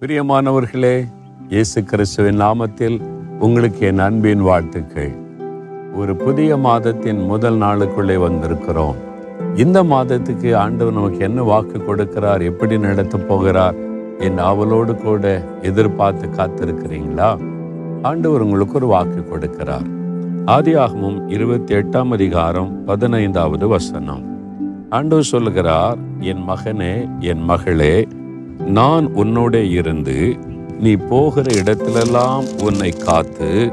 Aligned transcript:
பிரியமானவர்களே 0.00 1.06
இயேசு 1.48 1.84
கிறிஸ்துவின் 1.84 2.40
நாமத்தில் 2.40 3.02
உங்களுக்கு 3.38 3.86
என் 3.86 3.98
அன்பின் 3.98 4.40
வாழ்த்துக்கள். 4.40 5.12
ஒரு 5.94 6.16
புதிய 6.16 6.56
மாதத்தின் 6.56 7.18
முதல் 7.24 7.58
நாளுக்குள்ளே 7.58 8.16
வந்திருக்கிறோம். 8.16 8.94
இந்த 9.56 9.84
மாதத்துக்கு 9.84 10.56
ஆண்டவர் 10.56 10.94
நமக்கு 10.94 11.18
என்ன 11.18 11.42
வாக்கு 11.42 11.78
கொடுக்கிறார் 11.78 12.42
எப்படி 12.42 12.78
நடத்த 12.78 13.18
போகிறார் 13.18 13.74
என் 14.18 14.38
அவளோடு 14.38 14.96
கூட 14.96 15.44
எதிர்பார்த்து 15.62 16.26
காத்திருக்கிறீங்களா? 16.26 17.38
ஆண்டவர் 18.02 18.40
உங்களுக்கு 18.40 18.74
ஒரு 18.74 18.86
வாக்கு 18.86 19.24
கொடுக்கிறார். 19.32 19.86
ஆதியாகமும் 20.46 21.30
இருபத்தி 21.30 21.74
எட்டாம் 21.74 22.08
அதிகாரம் 22.08 22.84
பதினைந்தாவது 22.84 23.68
வசனம். 23.68 24.22
ஆண்டவர் 24.90 25.24
சொல்லுகிறார் 25.24 25.98
என் 26.20 26.48
மகனே 26.48 27.18
என் 27.18 27.42
மகளே 27.42 28.08
நான் 28.66 29.06
உன்னோட 29.06 29.70
இருந்து 29.70 30.36
நீ 30.80 30.94
போகிற 30.94 31.62
இடத்திலெல்லாம் 31.62 32.62
உன்னை 32.62 32.90
காத்து 32.90 33.72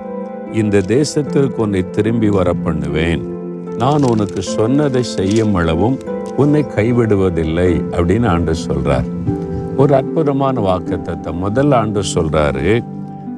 இந்த 0.51 0.79
தேசத்திற்கு 0.79 1.55
உன்னை 1.55 1.89
திரும்பி 1.89 2.29
வர 2.29 2.53
பண்ணுவேன் 2.53 3.33
நான் 3.77 4.03
உனக்கு 4.03 4.41
சொன்னதை 4.41 5.03
செய்யும் 5.03 5.53
அளவும் 5.53 5.99
உன்னை 6.37 6.63
கைவிடுவதில்லை 6.63 7.83
அப்படின்னு 7.91 8.27
ஆண்டு 8.27 8.53
சொல்றார். 8.67 9.03
ஒரு 9.77 9.95
அற்புதமான 9.95 10.61
வாக்குத்தத்தை 10.61 11.33
முதல் 11.33 11.71
ஆண்டு 11.71 12.01
சொல்றாரு 12.13 12.83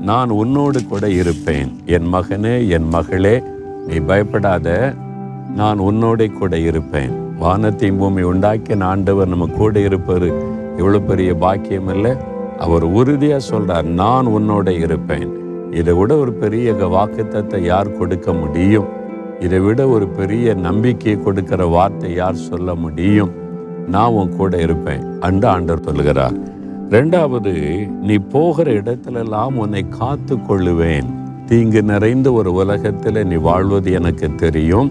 நான் 0.02 0.30
உன்னோடு 0.30 0.86
கூட 0.86 1.10
இருப்பேன். 1.10 1.82
என் 1.86 2.14
மகனே 2.14 2.68
என் 2.68 2.88
மகளே 2.88 3.44
நீ 3.88 3.98
பயப்படாத. 3.98 4.96
நான் 5.56 5.80
உன்னோட 5.80 6.34
கூட 6.34 6.60
இருப்பேன். 6.60 7.36
வானத்தையும் 7.40 7.98
பூமி 7.98 8.22
உண்டாக்கி 8.22 8.82
ஆண்டவர் 8.82 9.28
நம்ம 9.28 9.46
கூட 9.46 9.80
இருப்பார். 9.80 10.56
இவ்வளோ 10.80 11.00
பெரிய 11.06 11.32
பாக்கியம் 11.44 11.90
இல்லை. 11.96 12.14
அவர் 12.66 12.86
உறுதியாக 13.00 13.48
சொல்கிறார் 13.52 13.88
நான் 14.02 14.28
உன்னோட 14.28 14.70
இருப்பேன். 14.84 15.30
இதை 15.80 15.94
விட 15.94 16.12
ஒரு 16.18 16.34
பெரிய 16.44 16.74
வாக்குத்தத்தை 16.96 17.60
யார் 17.72 17.98
கொடுக்க 17.98 18.34
முடியும்? 18.34 18.88
இதை 19.40 19.60
விட 19.60 19.82
ஒரு 19.96 20.08
பெரிய 20.20 20.54
நம்பிக்கையை 20.68 21.18
கொடுக்கிற 21.24 21.66
வார்த்தை 21.66 22.12
யார் 22.14 22.46
சொல்ல 22.50 22.76
முடியும்? 22.76 23.34
நான் 23.94 24.16
உன் 24.20 24.38
கூட 24.38 24.54
இருப்பேன். 24.58 25.04
அண்டு 25.28 25.48
ஆண்டர் 25.54 25.86
சொல்கிறார் 25.88 26.38
ரெண்டாவது 26.96 27.54
நீ 28.08 28.16
போகிற 28.34 28.68
இடத்திலெல்லாம் 28.72 29.56
உன்னை 29.64 29.84
காத்து 30.00 30.36
கொள்ளுவேன். 30.50 31.10
தீங்கு 31.46 31.82
நிறைந்த 31.84 32.28
ஒரு 32.32 32.54
உலகத்தில் 32.54 33.20
நீ 33.26 33.36
வாழ்வது 33.50 33.90
எனக்கு 33.92 34.28
தெரியும். 34.36 34.90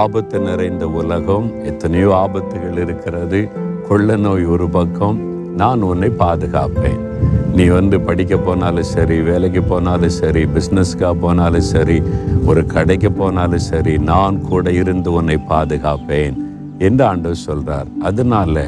ஆபத்து 0.00 0.38
நிறைந்த 0.40 0.84
உலகம் 1.00 1.46
எத்தனையோ 1.70 2.10
ஆபத்துகள் 2.24 2.78
இருக்கிறது. 2.84 3.40
கொள்ள 3.88 4.16
நோய் 4.24 4.44
ஒரு 4.54 4.66
பக்கம் 4.76 5.18
நான் 5.60 5.82
உன்னை 5.88 6.08
பாதுகாப்பேன். 6.22 7.00
நீ 7.56 7.64
வந்து 7.78 7.96
படிக்க 8.06 8.34
போனாலும் 8.46 8.88
சரி 8.92 9.16
வேலைக்கு 9.28 9.62
போனாலும் 9.72 10.14
சரி 10.20 10.42
பிஸ்னஸ்க்காக 10.54 11.12
போனாலும் 11.24 11.68
சரி 11.72 11.98
ஒரு 12.50 12.62
கடைக்கு 12.72 13.10
போனாலும் 13.20 13.64
சரி 13.70 13.94
நான் 14.10 14.42
கூட 14.50 14.72
இருந்து 14.80 15.12
உன்னை 15.18 15.38
பாதுகாப்பேன் 15.52 16.36
என்று 16.86 17.04
ஆண்டு 17.10 17.34
சொல்கிறார் 17.46 17.90
அதனால 18.08 18.64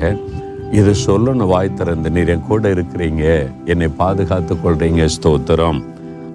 இதை 0.78 0.92
சொல்லணும் 1.06 1.52
வாய் 1.54 1.76
திறந்து 1.80 2.08
நீர் 2.14 2.32
என் 2.34 2.46
கூட 2.48 2.68
இருக்கிறீங்க 2.76 3.24
என்னை 3.72 3.88
பாதுகாத்து 4.00 4.54
கொள்றீங்க 4.64 5.04
ஸ்தோத்திரம். 5.16 5.78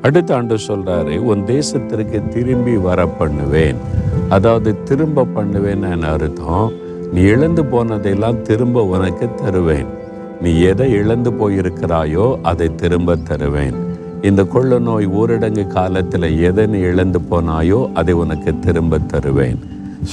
அடுத்த 0.07 0.35
ஆண்டு 0.35 0.55
சொல்கிறாரு 0.67 1.15
உன் 1.31 1.43
தேசத்திற்கு 1.55 2.19
திரும்பி 2.35 2.75
வர 2.87 2.99
பண்ணுவேன். 3.19 3.79
அதாவது 4.35 4.69
திரும்ப 4.89 5.27
பண்ணுவேன்னு 5.35 6.07
அர்த்தம்? 6.13 6.69
நீ 7.13 7.21
இழந்து 7.21 7.63
போனதையெல்லாம் 7.63 8.41
திரும்ப 8.41 8.83
உனக்கு 8.83 9.27
தருவேன். 9.35 9.89
நீ 10.41 10.59
எதை 10.59 10.91
இழந்து 10.91 11.31
போயிருக்கிறாயோ 11.31 12.41
அதை 12.41 12.75
திரும்ப 12.75 13.15
தருவேன். 13.15 13.75
இந்த 14.21 14.43
கொள்ள 14.43 14.79
நோய் 14.79 15.07
ஊரடங்கு 15.07 15.67
காலத்தில் 15.67 16.39
எதை 16.39 16.65
நீ 16.65 16.79
இழந்து 16.79 17.19
போனாயோ 17.31 17.93
அதை 17.93 18.13
உனக்கு 18.13 18.59
திரும்ப 18.59 18.97
தருவேன். 18.97 19.59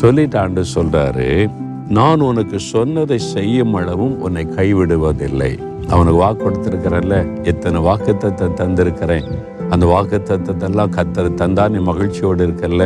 சொல்லிட்டாண்டு 0.03 0.63
சொல்கிறாரு 0.75 0.75
சொல்றாரு 0.75 1.49
நான் 1.89 2.21
உனக்கு 2.21 2.59
சொன்னதை 2.59 3.19
செய்யும் 3.19 3.75
அளவும் 3.75 4.21
உன்னை 4.21 4.47
கைவிடுவதில்லை. 4.57 5.59
அவனுக்கு 5.89 6.21
வாக்கு 6.23 6.43
கொடுத்துருக்கிறல்ல 6.45 7.43
எத்தனை 7.43 7.81
வாக்குத்தத்தை 7.81 8.49
தந்திருக்கிறேன். 8.61 9.29
அந்த 9.71 9.87
வாக்குத்தத்தெல்லாம் 9.87 10.95
கத்தர் 10.97 11.39
தந்தா 11.43 11.69
நீ 11.69 11.79
மகிழ்ச்சியோடு 11.79 12.47
இருக்கல்ல. 12.47 12.85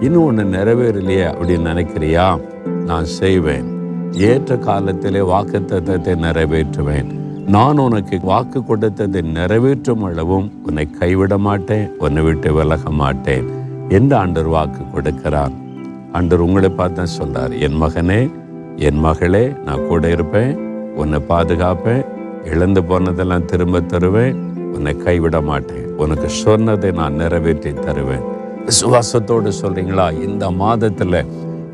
இன்னும் 0.00 0.24
ஒன்று 0.24 0.44
நிறைவேறலையே 0.44 1.26
அப்படின்னு 1.32 1.70
நினைக்கிறியா? 1.72 2.38
நான் 2.86 3.04
செய்வேன். 3.04 3.68
ஏற்ற 4.30 4.56
காலத்திலே 4.56 5.20
வாக்குத்தத்தத்தை 5.20 6.14
நிறைவேற்றுவேன். 6.26 7.08
நான் 7.46 7.78
உனக்கு 7.78 8.16
வாக்கு 8.22 8.64
கொடுத்ததை 8.64 9.20
நிறைவேற்றும் 9.22 10.02
அளவும் 10.02 10.46
உன்னை 10.66 10.90
கைவிட 10.90 11.38
மாட்டேன் 11.38 11.86
உன்னை 11.98 12.22
விட்டு 12.22 12.52
விலக 12.54 12.90
மாட்டேன். 12.90 13.46
என்று 13.88 14.16
ஆண்டர் 14.16 14.50
வாக்கு 14.56 14.82
கொடுக்கிறார்? 14.94 15.54
ஆண்டர் 16.12 16.44
உங்களை 16.46 16.68
பார்த்து 16.68 17.06
சொல்றார் 17.18 17.54
என் 17.58 17.78
மகனே 17.82 18.20
என் 18.76 19.00
மகளே 19.06 19.44
நான் 19.64 19.86
கூட 19.86 20.10
இருப்பேன் 20.10 20.52
உன்னை 20.96 21.20
பாதுகாப்பேன் 21.28 22.04
இழந்து 22.52 22.82
போனதெல்லாம் 22.82 23.44
திரும்ப 23.44 23.80
தருவேன் 23.80 24.36
உன்னை 24.74 24.96
கைவிட 24.96 25.40
மாட்டேன். 25.40 25.86
உனக்கு 25.96 26.28
சொன்னதை 26.28 26.90
நான் 26.90 27.14
நிறைவேற்றி 27.14 27.72
தருவேன். 27.74 28.24
விசுவாசத்தோடு 28.66 29.50
சொல்றீங்களா? 29.62 30.06
இந்த 30.22 30.44
மாதத்தில் 30.50 31.18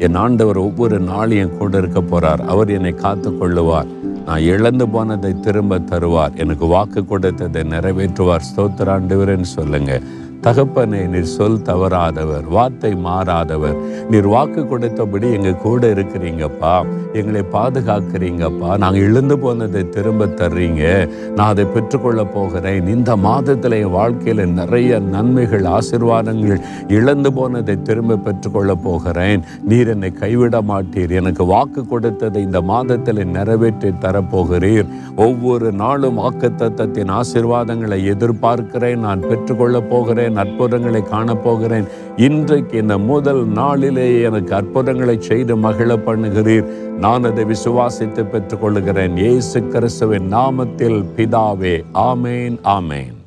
என் 0.01 0.15
ஆண்டவர் 0.15 0.57
ஒவ்வொரு 0.57 0.99
நாளையும் 1.01 1.57
கூட 1.57 1.79
இருக்க 1.79 2.01
போறார். 2.01 2.43
அவர் 2.53 2.71
என்னை 2.71 2.93
காத்து 2.95 3.31
கொள்ளுவார் 3.31 3.91
நான் 4.27 4.47
இழந்து 4.53 4.89
போனதை 4.89 5.41
திரும்ப 5.41 5.79
தருவார். 5.79 6.35
எனக்கு 6.37 6.67
வாக்கு 6.67 7.05
கொடுத்ததை 7.05 7.63
நிறைவேற்றுவார். 7.63 8.47
ஸ்தோத்திராண்டவர்னு 8.51 9.49
சொல்லுங்க. 9.57 10.01
தகப்பனே 10.43 11.09
நீர் 11.09 11.23
சொல் 11.23 11.59
தவறாதவர் 11.59 12.45
வார்த்தை 12.49 12.95
மாறாதவர். 12.95 13.77
நீர் 14.11 14.27
வாக்கு 14.27 14.63
கொடுத்தபடி 14.63 15.33
எங்கள் 15.33 15.57
கூட 15.57 15.87
இருக்கிறீங்கப்பா. 15.87 16.87
எங்களை 17.13 17.45
பாதுகாக்கிறீங்கப்பா. 17.53 18.79
நாங்கள் 18.79 19.01
இழந்து 19.01 19.39
போனதை 19.39 19.89
திரும்ப 19.89 20.27
தர்றீங்க. 20.27 21.09
நான் 21.37 21.47
அதை 21.47 21.65
பெற்றுக்கொள்ள 21.65 22.25
போகிறேன். 22.25 22.87
இந்த 22.87 23.17
மாதத்தில் 23.17 23.73
என் 23.73 23.91
வாழ்க்கையில் 23.91 24.49
நிறைய 24.49 24.99
நன்மைகள் 24.99 25.63
ஆசிர்வாதங்கள் 25.63 26.61
இழந்து 26.89 27.33
போனதை 27.33 27.83
திரும்ப 27.83 28.17
பெற்றுக்கொள்ள 28.17 28.75
போகிறேன். 28.75 29.43
நீர் 29.65 29.89
என்னை 29.89 30.13
கைவிட 30.13 30.63
மாட்டீர். 30.63 31.11
எனக்கு 31.11 31.45
வாக்கு 31.45 31.87
கொடுத்ததை 31.87 32.43
இந்த 32.43 32.61
மாதத்தில் 32.61 33.27
நிறைவேற்றி 33.27 33.89
தரப்போகிறீர். 33.89 34.87
ஒவ்வொரு 35.17 35.73
நாளும் 35.73 36.15
வாக்கு 36.15 36.53
தத்தத்தின் 36.57 37.21
ஆசிர்வாதங்களை 37.21 38.05
எதிர்பார்க்கிறேன். 38.15 38.97
நான் 38.97 39.21
பெற்றுக்கொள்ளப் 39.21 39.91
போகிறேன். 39.91 40.29
அற்புதங்களை 40.37 41.03
காணப்போகிறேன். 41.13 41.87
இன்றைக்கு 42.17 42.79
இந்த 42.79 42.99
முதல் 42.99 43.47
நாளிலேயே 43.47 44.23
எனக்கு 44.23 44.55
அற்புதங்களை 44.55 45.17
செய்து 45.21 45.57
மகிழ 45.57 45.97
பண்ணுகிறீர். 45.97 46.67
நான் 46.99 47.25
அதை 47.25 47.45
விசுவாசித்து 47.45 48.25
பெற்றுக்கொள்கிறேன் 48.35 49.17
இயேசு 49.17 49.63
கிறிஸ்துவின் 49.63 50.33
நாமத்தில் 50.33 51.05
பிதாவே 51.17 51.83
ஆமேன் 51.95 52.59
ஆமேன். 52.65 53.20